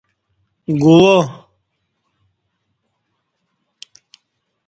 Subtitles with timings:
[0.81, 1.15] گوا